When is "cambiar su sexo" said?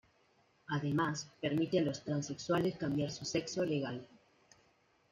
2.79-3.63